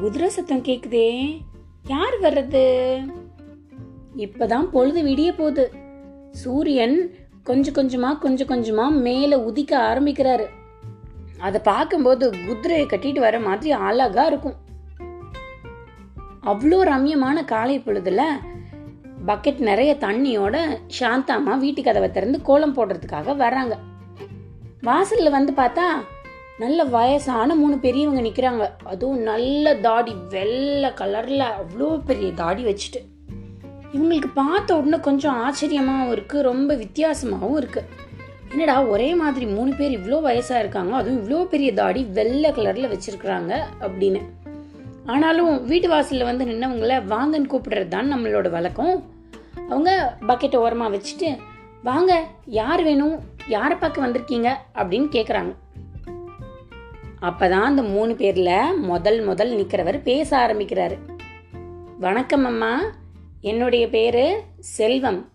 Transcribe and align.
குதிரை 0.00 0.28
சத்தம் 0.28 0.62
கேக்குதே. 0.62 1.40
யார் 1.86 2.20
வர்றது? 2.20 2.98
இப்பதான் 4.16 4.62
பொழுது 4.62 5.02
விடிய 5.02 5.34
போகுது. 5.36 5.72
சூரியன் 6.30 7.14
கொஞ்சம் 7.44 7.74
கொஞ்சமா 7.74 8.18
கொஞ்சம் 8.18 8.48
கொஞ்சமா 8.48 8.90
மேல 8.90 9.38
உதிக்க 9.38 9.78
ஆரம்பிக்கிறாரு. 9.78 10.46
அதை 11.38 11.60
பார்க்கும்போது 11.64 12.34
குதிரையை 12.46 12.86
கட்டிட்டு 12.86 13.18
வர 13.18 13.40
மாதிரி 13.40 13.70
அழகா 13.70 14.26
இருக்கும். 14.26 14.54
அவ்வளோ 16.46 16.82
ரம்யமான 16.82 17.44
காலை 17.44 17.78
பொழுதுல 17.78 18.22
பக்கெட் 19.26 19.58
நிறைய 19.58 19.96
தண்ணியோட 20.00 20.78
சாந்தாமா 21.00 21.58
வீட்டு 21.58 21.82
கதவை 21.82 22.10
திறந்து 22.10 22.42
கோலம் 22.42 22.76
போடுறதுக்காக 22.76 23.36
வர்றாங்க. 23.36 23.78
வாசல்ல 24.82 25.30
வந்து 25.30 25.52
பார்த்தா 25.56 25.86
நல்ல 26.58 26.84
வயசான 26.84 27.54
மூணு 27.54 27.78
பெரியவங்க 27.78 28.20
நிற்கிறாங்க 28.20 28.70
அதுவும் 28.84 29.18
நல்ல 29.18 29.74
தாடி 29.74 30.14
வெள்ளை 30.28 30.90
கலரில் 30.90 31.44
அவ்வளோ 31.60 32.00
பெரிய 32.04 32.32
தாடி 32.32 32.64
வச்சுட்டு. 32.64 33.00
இவங்களுக்கு 33.92 34.30
பார்த்த 34.34 34.76
உடனே 34.76 35.00
கொஞ்சம் 35.00 35.34
ஆச்சரியமாகவும் 35.34 36.14
இருக்குது 36.14 36.40
ரொம்ப 36.40 36.74
வித்தியாசமாகவும் 36.74 37.58
இருக்குது 37.58 37.84
என்னடா 38.50 38.82
ஒரே 38.82 39.14
மாதிரி 39.14 39.46
மூணு 39.46 39.74
பேர் 39.74 39.90
இவ்வளோ 39.90 40.20
வயசாக 40.20 40.58
இருக்காங்க 40.58 40.96
அதுவும் 40.96 41.20
இவ்வளோ 41.20 41.44
பெரிய 41.44 41.72
தாடி 41.72 42.04
வெள்ளை 42.04 42.50
கலரில் 42.50 42.92
வச்சுருக்குறாங்க 42.92 43.60
அப்படின்னு. 43.80 44.22
ஆனாலும் 45.06 45.66
வீட்டு 45.66 45.88
வாசலில் 45.88 46.24
வந்து 46.24 46.44
நின்னவங்கள 46.44 47.02
வாங்கன்னு 47.08 47.50
கூப்பிடுறது 47.52 47.88
தான் 47.88 48.14
நம்மளோட 48.14 48.50
வழக்கம். 48.50 49.04
அவங்க 49.68 50.16
பக்கெட்டை 50.28 50.56
ஓரமாக 50.56 50.96
வச்சுட்டு 50.96 51.38
வாங்க 51.82 52.26
யார் 52.46 52.82
வேணும்? 52.82 53.20
யாரை 53.46 53.76
பார்க்க 53.76 54.06
வந்திருக்கீங்க? 54.06 54.56
அப்படின்னு 54.74 55.08
கேட்குறாங்க 55.08 55.54
அப்பதான் 57.22 57.62
அந்த 57.62 57.82
மூணு 57.82 58.12
பேர்ல 58.12 58.76
முதல் 58.76 59.20
முதல் 59.20 59.56
நிக்கிறவர் 59.56 60.02
பேச 60.02 60.36
ஆரம்பிக்கிறாரு. 60.36 60.98
வணக்கம் 61.98 62.44
அம்மா. 62.44 62.82
என்னுடைய 63.40 63.88
பேரு 63.88 64.42
செல்வம். 64.58 65.28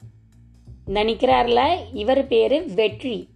இந்த 0.86 1.04
நிற்கிறார்ல 1.04 1.76
இவர் 1.94 2.28
பேரு 2.28 2.66
வெற்றி. 2.76 3.30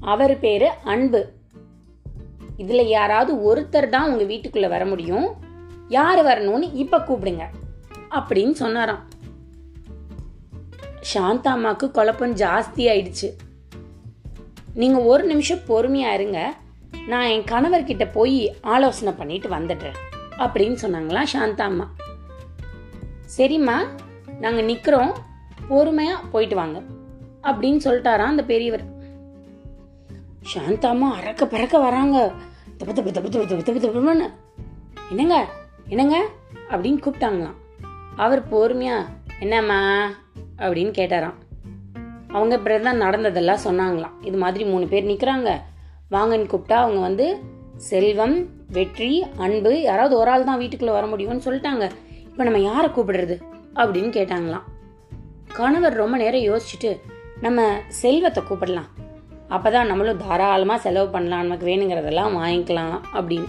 அவர் 0.00 0.38
பேரு 0.38 0.70
அன்பு. 0.84 1.32
இதுல 2.58 2.84
யாராவது 2.84 3.56
ஒருத்தர் 3.56 3.88
தான் 3.88 4.12
உங்க 4.12 4.34
வீட்டுக்குள்ள 4.34 4.68
வர 4.68 4.86
முடியும். 4.86 5.34
யார் 5.88 6.24
வரணும்னு 6.24 6.74
இப்ப 6.74 6.98
கூப்பிடுங்க. 6.98 7.42
அப்படின்னு 8.10 8.50
சொன்னாராம். 8.50 9.08
சாந்தாம்மாக்கு 11.14 11.90
குழப்பம் 11.90 12.36
ஜாஸ்தி 12.36 12.76
ஆயிடுச்சு. 12.76 13.30
நீங்க 14.74 14.98
ஒரு 14.98 15.24
நிமிஷம் 15.24 15.58
பொறுமையா 15.68 16.12
இருங்க. 16.12 16.60
நான் 17.06 17.26
என் 17.26 17.42
கணவர்கிட்ட 17.42 18.12
போய் 18.12 18.56
ஆலோசனை 18.60 19.12
பண்ணிட்டு 19.12 19.48
வந்துடுறேன் 19.48 19.98
அப்படின்னு 20.38 20.76
சொன்னாங்களா 20.82 21.26
சாந்தாம்மா 21.32 21.86
சரிம்மா 23.36 23.88
நாங்க 24.40 24.62
நிக்கிறோம் 24.62 25.12
பொறுமையா 25.70 26.14
போயிட்டு 26.30 26.54
வாங்க 26.54 26.82
அப்படின்னு 27.42 27.80
சொல்லிட்டாராம் 27.84 28.32
அந்த 28.32 28.44
பெரியவர். 28.44 28.84
சாந்தாம்மா 30.54 31.08
அறக்க 31.20 31.44
பறக்க 31.44 31.78
வராங்க. 31.78 32.32
தப்பு 32.76 32.94
தப்பு 32.94 33.12
தப்பு 33.12 33.28
தப்பு 33.30 33.46
தப்பு 33.46 33.80
தப்பு 33.80 34.00
தப்புன்னு. 34.00 34.30
என்னங்க 35.10 35.48
என்னங்க 35.86 36.28
அப்படின்னு 36.70 36.98
கூப்பிட்டாங்களாம். 37.04 37.86
அவர் 38.16 38.54
பொறுமையா 38.54 39.06
என்னம்மா 39.40 40.10
அப்படின்னு 40.58 40.92
கேட்டாராம். 40.98 41.34
அவங்க 42.28 42.58
பிறகு 42.58 42.84
தான் 42.84 42.96
நடந்ததெல்லாம் 42.96 43.64
சொன்னாங்களாம். 43.64 44.12
இது 44.20 44.38
மாதிரி 44.38 44.64
மூணு 44.64 44.86
பேர் 44.86 45.04
நிற்கிறாங்க 45.04 45.62
வாங்கன்னு 46.12 46.50
கூப்பிட்டா 46.52 46.72
அவங்க 46.72 47.00
வந்து 47.00 47.26
செல்வம் 47.76 48.36
வெற்றி 48.68 49.24
அன்பு 49.36 49.82
யாராவது 49.82 50.16
ஒரு 50.16 50.30
ஆள் 50.30 50.44
தான் 50.44 50.58
வீட்டுக்குள்ளே 50.58 50.94
வர 50.94 51.06
முடியும்னு 51.06 51.46
சொல்லிட்டாங்க. 51.46 51.90
இப்போ 52.24 52.42
நம்ம 52.44 52.58
யாரை 52.58 52.90
கூப்பிடுறது? 52.90 53.36
அப்படின்னு 53.74 54.10
கேட்டாங்களாம். 54.18 54.66
கணவர் 55.52 55.92
ரொம்ப 55.92 56.16
நேரம் 56.16 56.40
யோசிச்சுட்டு 56.40 56.90
நம்ம 57.40 57.76
செல்வத்தை 57.88 58.42
கூப்பிடலாம். 58.50 58.90
அப்பதான் 59.50 59.86
நம்மளும் 59.86 60.16
தாராளமாக 60.16 60.80
செலவு 60.80 61.08
பண்ணலாம். 61.08 61.42
நமக்கு 61.42 61.66
வேணுங்கிறதெல்லாம் 61.66 62.36
வாங்கிக்கலாம். 62.36 62.96
அப்படின்னு. 63.14 63.48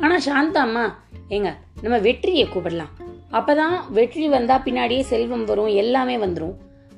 ஆனால் 0.00 0.20
சாந்தா 0.20 0.60
அம்மா 0.60 0.84
ஏங்க 1.28 1.50
நம்ம 1.82 1.98
வெற்றியை 1.98 2.46
கூப்பிடலாம். 2.46 2.92
அப்போ 3.30 3.54
தான் 3.54 3.84
வெற்றி 3.92 4.28
வந்தால் 4.28 4.62
பின்னாடியே 4.64 5.00
செல்வம் 5.00 5.44
வரும் 5.44 5.66
எல்லாமே 5.66 6.16
வந்துடும் 6.16 6.54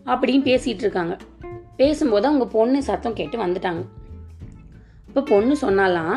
அப்படின்னு 0.06 0.43
பேசிகிட்டு 0.50 0.84
இருக்காங்க. 0.87 1.16
பேசும்போது 1.76 2.26
அவங்க 2.26 2.47
பொண்ணு 2.47 2.82
சத்தம் 2.82 3.15
கேட்டு 3.15 3.47
வந்துட்டாங்க. 3.47 3.82
இப்போ 5.08 5.20
பொண்ணு 5.20 5.56
சொன்னாலாம் 5.60 6.16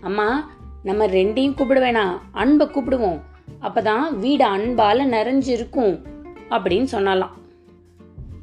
அம்மா 0.00 0.50
நம்ம 0.82 1.06
ரெண்டையும் 1.06 1.54
கூப்பிட 1.54 1.80
வேணாம். 1.80 2.18
அன்பை 2.32 2.66
கூப்பிடுவோம். 2.66 3.20
அப்பதான் 3.62 4.04
வீடு 4.18 4.44
அன்பால 4.44 5.06
நிறைஞ்சு 5.14 5.48
இருக்கும் 5.48 5.94
அப்படின்னு 6.50 6.88
சொன்னாலாம். 6.92 7.34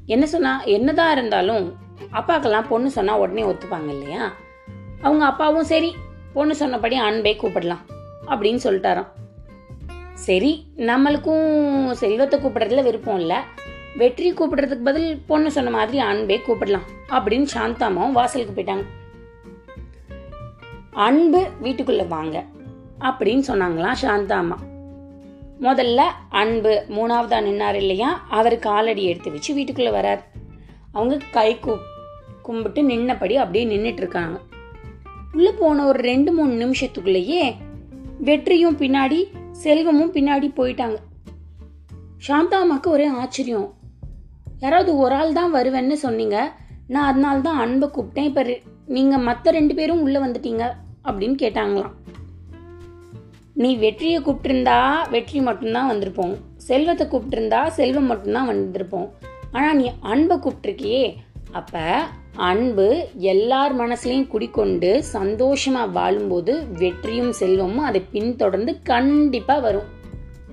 என்ன 0.06 0.25
சொன்னா 0.25 0.63
என்னதான் 0.63 1.11
இருந்தாலும் 1.11 1.78
அப்பாக்கெல்லாம் 2.13 2.67
பொண்ணு 2.67 2.89
சொன்னா 2.89 3.17
உடனே 3.17 3.44
ஒத்துப்பாங்க 3.44 3.89
இல்லையா? 3.89 4.31
அவங்க 5.01 5.25
அப்பாவும் 5.25 5.63
சரி 5.63 5.95
பொண்ணு 6.33 6.56
சொன்னபடி 6.56 6.95
அன்பே 6.95 7.33
கூப்பிடலாம் 7.41 7.83
அப்படின்னு 8.27 8.59
சொல்லிட்டாராம். 8.63 9.12
சரி 10.13 10.51
நம்மளுக்கும் 10.77 11.91
செல்வத்தை 11.91 12.39
கூப்பிடுறதுல 12.39 12.83
விருப்பம் 12.83 13.19
இல்லை. 13.19 13.38
வெற்றி 13.97 14.33
கூப்பிடுறதுக்கு 14.33 14.83
பதில் 14.83 15.22
பொண்ணு 15.27 15.51
சொன்ன 15.51 15.69
மாதிரி 15.69 16.00
அன்பே 16.00 16.41
கூப்பிடலாம் 16.47 16.88
அப்படின்னு 17.09 17.47
சாந்தாமாவும் 17.56 18.12
வாசலுக்கு 18.12 18.56
போயிட்டாங்க. 18.56 18.85
அன்பு 20.95 21.47
வீட்டுக்குள்ளே 21.61 22.03
வாங்க 22.03 22.44
அப்படின்னு 23.00 23.44
சொன்னாங்களாம் 23.47 23.95
சாந்தா 24.01 24.31
அம்மா. 24.31 24.57
முதல்ல 25.61 26.01
அன்பு 26.29 26.83
மூணாவதா 26.89 27.38
நின்னார் 27.47 27.73
இல்லையா 27.73 28.09
அவர் 28.29 28.59
காலடி 28.59 29.03
எடுத்து 29.03 29.31
வச்சு 29.31 29.53
வீட்டுக்குள்ளே 29.53 29.91
வரார். 29.91 30.22
அவங்க 30.91 31.17
கை 31.31 31.59
கும்பிட்டு 32.41 32.81
நின்னபடி 32.81 33.35
அப்படியே 33.35 33.66
நின்றுட்டு 33.66 34.01
இருக்காங்க. 34.03 34.39
உள்ளே 35.33 35.51
போன 35.59 35.85
ஒரு 35.85 36.01
ரெண்டு 36.01 36.31
மூணு 36.31 36.53
நிமிஷத்துக்குள்ளேயே 36.66 37.53
வெற்றியும் 38.19 38.77
பின்னாடி 38.77 39.19
செல்வமும் 39.51 40.13
பின்னாடி 40.13 40.50
போயிட்டாங்க. 40.57 40.97
சாந்தா 42.27 42.59
அம்மாவுக்கு 42.62 42.89
ஒரே 42.89 43.06
ஆச்சரியம். 43.06 43.73
யாராவது 44.59 44.97
ஒரு 44.97 45.16
ஆள் 45.16 45.33
தான் 45.33 45.53
வருவேன்னு 45.53 45.94
சொன்னீங்க. 45.94 46.38
நான் 46.88 47.09
அதனால 47.12 47.39
தான் 47.39 47.57
அன்பை 47.57 47.89
கூப்பிட்டேன். 47.89 48.29
இப்போ 48.31 48.59
நீங்கள் 48.85 49.19
மற்ற 49.19 49.51
ரெண்டு 49.51 49.75
பேரும் 49.75 50.01
உள்ளே 50.01 50.19
வந்துட்டீங்க. 50.19 50.63
அப்படின்னு 51.06 51.38
கேட்டாங்களாம். 51.44 51.94
நீ 53.54 53.76
வெற்றியை 53.76 54.20
கூப்பிட்டுருந்தா 54.22 54.80
வெற்றி 55.10 55.40
மட்டும்தான் 55.40 55.90
வந்திருப்போம். 55.92 56.36
செல்வத்தை 56.56 57.08
கூப்பிட்டுருந்தா 57.08 57.68
செல்வம் 57.68 58.06
மட்டும்தான் 58.06 58.50
வந்திருப்போம். 58.50 59.08
ஆனால் 59.52 59.76
நீ 59.76 59.92
அன்பை 60.00 60.38
கூப்பிட்டுருக்கியே. 60.38 61.16
அப்போ 61.52 61.84
அன்பு 62.36 63.08
எல்லார் 63.16 63.74
மனசுலையும் 63.78 64.28
குடிக்கொண்டு 64.28 65.04
சந்தோஷமாக 65.04 65.92
வாழும்போது 65.92 66.54
வெற்றியும் 66.78 67.32
செல்வமும் 67.32 67.86
அதை 67.86 68.02
பின்தொடர்ந்து 68.12 68.82
கண்டிப்பாக 68.84 69.60
வரும் 69.60 69.90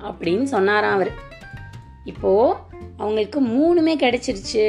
அப்படின்னு 0.02 0.42
சொன்னாராம் 0.42 0.92
அவர். 0.92 1.10
இப்போது 2.04 2.54
அவங்களுக்கு 2.96 3.40
மூணுமே 3.46 3.94
கிடைச்சிருச்சு. 4.04 4.66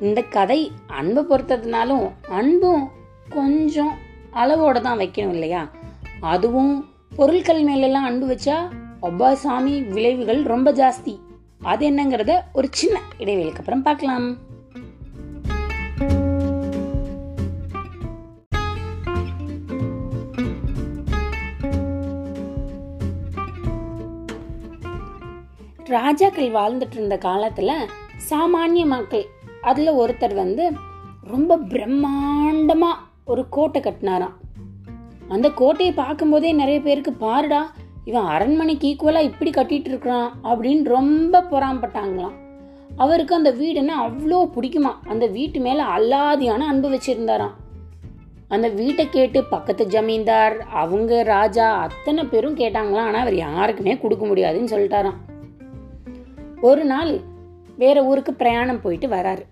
இந்த 0.00 0.20
கதை 0.22 0.72
அன்பை 0.86 1.22
பொறுத்ததுனாலும் 1.22 2.10
அன்பும் 2.28 2.84
கொஞ்சம் 3.28 3.94
அளவோடு 4.30 4.80
தான் 4.82 4.98
வைக்கணும் 4.98 5.34
இல்லையா? 5.36 5.70
அதுவும் 6.20 6.72
பொருட்கள் 7.16 7.62
மேலெல்லாம் 7.62 8.04
அன்பு 8.04 8.26
வச்சா 8.28 8.56
ஒப்பா 9.02 9.32
சாமி 9.32 9.82
விளைவுகள் 9.82 10.42
ரொம்ப 10.42 10.72
ஜாஸ்தி. 10.72 11.14
அது 11.62 11.90
என்னங்கிறத 11.90 12.34
ஒரு 12.52 12.68
சின்ன 12.70 13.00
இடைவெளிக்கு 13.18 13.62
அப்புறம் 13.62 13.82
பார்க்கலாம். 13.82 14.28
ராஜாக்கள் 25.96 26.50
வாழ்ந்துட்டு 26.52 26.96
இருந்த 26.98 27.18
காலத்துல 27.22 27.70
சாமானிய 28.30 28.86
மக்கள் 28.86 29.26
அதில் 29.62 29.98
ஒருத்தர் 29.98 30.34
வந்து 30.34 30.72
ரொம்ப 31.24 31.56
பிரம்மாண்டமாக 31.56 33.02
ஒரு 33.24 33.48
கோட்டை 33.48 33.82
கட்டினாராம். 33.82 34.36
அந்த 35.28 35.50
கோட்டையை 35.50 35.94
பார்க்கும்போதே 35.94 36.52
நிறைய 36.52 36.80
பேருக்கு 36.80 37.12
பாருடா 37.12 37.70
இவன் 38.04 38.24
அரண்மனைக்கு 38.24 38.86
ஈக்குவலாக 38.88 39.28
இப்படி 39.30 39.50
கட்டிட்டு 39.50 39.90
இருக்கிறான் 39.90 40.32
அப்படின்னு 40.44 40.84
ரொம்ப 40.84 41.42
பொறாம்பட்டாங்களாம் 41.50 42.36
அவருக்கு 42.96 43.34
அந்த 43.34 43.50
வீடுன்னா 43.52 43.94
அவ்வளோ 44.06 44.38
பிடிக்குமா 44.54 44.92
அந்த 45.08 45.26
வீட்டு 45.26 45.60
மேலே 45.60 45.82
அல்லாதியான 45.82 46.66
அன்பு 46.66 46.88
வச்சுருந்தாராம். 46.90 47.54
அந்த 48.48 48.68
வீட்டை 48.68 49.08
கேட்டு 49.08 49.44
பக்கத்து 49.44 49.86
ஜமீன்தார் 49.86 50.56
அவங்க 50.62 51.22
ராஜா 51.22 51.66
அத்தனை 51.76 52.24
பேரும் 52.24 52.56
கேட்டாங்களாம். 52.56 53.08
ஆனால் 53.08 53.20
அவர் 53.20 53.34
யாருக்குமே 53.34 53.98
கொடுக்க 53.98 54.26
முடியாதுன்னு 54.26 54.72
சொல்லிட்டாராம். 54.76 55.18
ஒரு 56.60 56.84
நாள் 56.84 57.20
வேற 57.80 57.98
ஊருக்கு 58.04 58.32
பிரயாணம் 58.34 58.80
போயிட்டு 58.80 59.06
வராரு. 59.08 59.42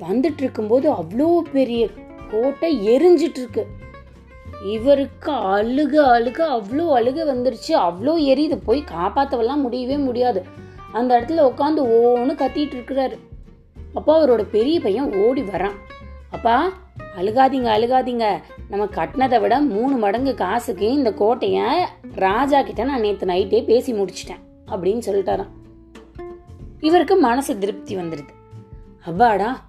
வந்துட்டு 0.00 0.38
இருக்கும்போது 0.38 0.86
அவ்வளோ 0.92 1.38
பெரிய 1.52 1.82
கோட்டை 2.30 2.70
எரிஞ்சிட்டு 2.88 3.38
இருக்கு 3.40 3.66
இவருக்கு 4.72 5.32
அழுக 5.32 5.94
அழுக 6.14 6.40
அவ்வளோ 6.56 6.86
அழுக 6.98 7.18
வந்துருச்சு. 7.32 7.74
அவ்வளோ 7.86 8.12
எரியுது. 8.30 8.56
போய் 8.64 8.84
காப்பாற்றவெல்லாம் 8.94 9.64
முடியவே 9.64 9.96
முடியாது. 9.96 10.40
அந்த 10.92 11.12
இடத்துல 11.20 11.40
உட்காந்து 11.50 11.82
ஓன்னு 11.98 12.34
கத்திட்டு 12.42 12.76
இருக்கிறாரு 12.76 13.16
அப்போ 13.94 14.12
அவரோட 14.16 14.42
பெரிய 14.50 14.76
பையன் 14.80 15.14
ஓடி 15.24 15.42
வரான். 15.42 15.76
அப்பா 16.30 16.56
அழுகாதீங்க 17.18 17.68
அழுகாதீங்க. 17.76 18.26
நம்ம 18.70 18.84
கட்டினதை 18.94 19.40
விட 19.40 19.60
மூணு 19.60 19.96
மடங்கு 19.96 20.34
காசுக்கு 20.34 20.92
இந்த 20.92 21.12
கோட்டையை 21.12 21.66
ராஜா 22.14 22.62
கிட்ட 22.62 22.84
நான் 22.84 23.00
நேற்று 23.00 23.26
நைட்டே 23.26 23.64
பேசி 23.64 23.92
முடிச்சிட்டேன். 23.92 24.42
அப்படின்னு 24.66 25.02
சொல்லிட்டாராம். 25.08 25.54
இவருக்கு 26.80 27.16
மனசு 27.16 27.58
திருப்தி 27.58 27.96
வந்துடுது 27.96 28.32
அப்பாடா 29.04 29.60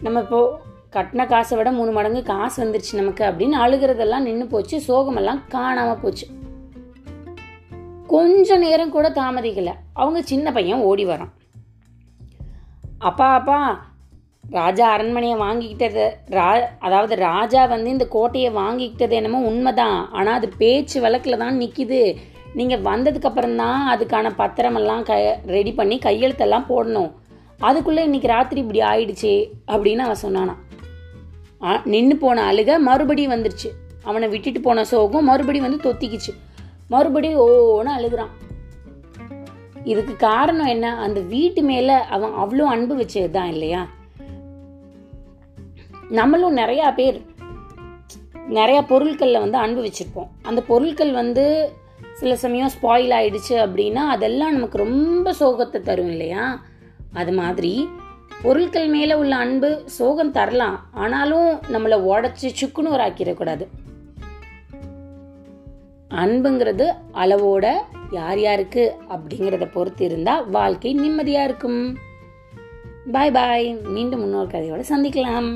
நம்ம 0.00 0.20
இப்போ 0.20 0.58
கட்டின 0.92 1.26
காசை 1.26 1.56
விட 1.56 1.72
மூணு 1.72 1.90
மடங்கு 1.90 2.22
காசு 2.22 2.64
வந்துருச்சு 2.64 2.92
நமக்கு 2.92 3.24
அப்படின்னு 3.24 3.56
அழுகிறதெல்லாம் 3.64 4.20
நின்று 4.20 4.46
போச்சு 4.46 4.82
சோகமெல்லாம் 4.88 5.40
காணாமல் 5.48 6.00
போச்சு. 6.00 6.26
கொஞ்ச 8.06 8.56
நேரம் 8.56 8.90
கூட 8.90 9.08
தாமதிக்கலை. 9.08 9.74
அவங்க 9.92 10.22
சின்ன 10.22 10.52
பையன் 10.52 10.80
ஓடி 10.80 11.04
வரான். 11.04 11.32
அப்பா 12.98 13.34
அப்பா 13.34 13.84
ராஜா 14.50 14.90
அரண்மனையை 14.90 15.38
வாங்கிக்கிட்டது 15.38 16.10
ரா 16.30 16.68
அதாவது 16.78 17.16
ராஜா 17.16 17.66
வந்து 17.66 17.90
இந்த 17.90 18.06
கோட்டையை 18.06 18.54
வாங்கிக்கிட்டது 18.54 19.10
என்னமோ 19.10 19.40
உண்மைதான். 19.40 20.10
ஆனால் 20.10 20.34
அது 20.34 20.48
பேச்சு 20.48 21.00
வழக்கில் 21.00 21.38
தான் 21.38 21.60
நிற்கிது 21.60 22.18
நீங்கள் 22.58 22.84
வந்ததுக்கப்புறம் 22.88 23.56
தான் 23.56 23.82
அதுக்கான 23.92 24.30
பத்திரமெல்லாம் 24.40 25.02
க 25.02 25.14
ரெடி 25.46 25.72
பண்ணி 25.72 25.96
கையெழுத்தெல்லாம் 25.98 26.68
போடணும். 26.72 27.10
அதுக்குள்ளே 27.68 28.02
இன்னைக்கு 28.08 28.28
ராத்திரி 28.28 28.60
இப்படி 28.64 28.80
ஆயிடுச்சு 28.90 29.32
அப்படின்னு 29.74 30.04
அவன் 30.06 30.22
சொன்னானா 30.26 30.54
நின்று 31.84 32.16
போன 32.16 32.44
அழுக 32.52 32.78
மறுபடியும் 32.88 33.32
வந்துருச்சு. 33.32 33.68
அவனை 34.02 34.28
விட்டுட்டு 34.28 34.60
போன 34.60 34.84
சோகம் 34.84 35.28
மறுபடியும் 35.30 35.66
வந்து 35.66 35.84
தொத்திக்குச்சு. 35.88 36.32
மறுபடியும் 36.88 37.42
ஓன்னு 37.48 37.90
அழுகுறான். 37.98 38.32
இதுக்கு 39.84 40.16
காரணம் 40.16 40.66
என்ன? 40.66 40.86
அந்த 41.04 41.20
வீட்டு 41.34 41.62
மேலே 41.62 41.94
அவன் 42.16 42.34
அவ்வளோ 42.42 42.64
அன்பு 42.74 42.94
வச்சது 42.98 43.30
தான் 43.30 43.52
இல்லையா? 43.54 43.82
நம்மளும் 46.08 46.56
நிறையா 46.56 46.88
பேர் 46.94 47.18
நிறையா 48.58 48.80
பொருட்களில் 48.86 49.42
வந்து 49.44 49.58
அன்பு 49.58 49.80
வச்சுருப்போம். 49.84 50.30
அந்த 50.42 50.60
பொருட்கள் 50.70 51.12
வந்து 51.12 51.44
சில 52.22 52.36
சமயம் 52.36 52.70
ஸ்பாயில் 52.74 53.14
ஆயிடுச்சு 53.18 53.54
அப்படின்னா 53.62 54.02
அதெல்லாம் 54.14 54.52
நமக்கு 54.52 54.78
ரொம்ப 54.78 55.34
சோகத்தை 55.40 55.80
தரும் 55.80 56.10
இல்லையா? 56.10 56.62
அது 57.12 57.32
மாதிரி 57.32 57.88
பொருட்கள் 58.42 58.88
மேலே 58.88 59.14
உள்ள 59.14 59.36
அன்பு 59.36 59.82
சோகம் 59.86 60.30
தரலாம். 60.30 60.76
ஆனாலும் 60.92 61.48
நம்மளை 61.72 61.96
உடச்சி 62.12 62.48
சுக்குனூர் 62.60 63.02
ஆக்கிடக்கூடாது 63.06 63.66
அன்புங்கிறது 66.10 66.86
அளவோட 67.14 67.66
யார் 68.10 68.38
யாருக்கு 68.38 68.84
அப்படிங்கிறத 69.08 69.72
பொறுத்து 69.72 70.04
இருந்தால் 70.04 70.48
வாழ்க்கை 70.50 70.92
நிம்மதியாக 70.94 71.48
இருக்கும். 71.48 71.96
பாய் 73.12 73.30
பாய் 73.30 73.68
மீண்டும் 73.96 74.22
இன்னொரு 74.22 74.46
கதையோட 74.46 74.82
சந்திக்கலாம். 74.88 75.50